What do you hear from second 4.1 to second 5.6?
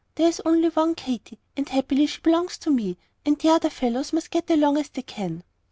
must get along as they can."